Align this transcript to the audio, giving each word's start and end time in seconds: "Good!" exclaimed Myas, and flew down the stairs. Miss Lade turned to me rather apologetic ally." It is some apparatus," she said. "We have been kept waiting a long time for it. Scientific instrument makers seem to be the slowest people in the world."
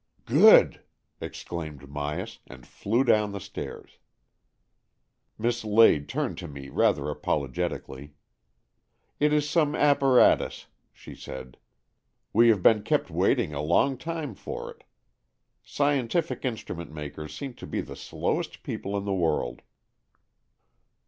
"Good!" 0.25 0.81
exclaimed 1.21 1.81
Myas, 1.81 2.39
and 2.47 2.65
flew 2.65 3.03
down 3.03 3.33
the 3.33 3.39
stairs. 3.39 3.99
Miss 5.37 5.63
Lade 5.63 6.09
turned 6.09 6.39
to 6.39 6.47
me 6.47 6.69
rather 6.69 7.07
apologetic 7.11 7.87
ally." 7.87 8.07
It 9.19 9.31
is 9.31 9.47
some 9.47 9.75
apparatus," 9.75 10.65
she 10.91 11.13
said. 11.13 11.55
"We 12.33 12.49
have 12.49 12.63
been 12.63 12.81
kept 12.81 13.11
waiting 13.11 13.53
a 13.53 13.61
long 13.61 13.95
time 13.95 14.33
for 14.33 14.71
it. 14.71 14.83
Scientific 15.61 16.43
instrument 16.45 16.91
makers 16.91 17.35
seem 17.37 17.53
to 17.53 17.67
be 17.67 17.79
the 17.81 17.95
slowest 17.95 18.63
people 18.63 18.97
in 18.97 19.05
the 19.05 19.13
world." 19.13 19.61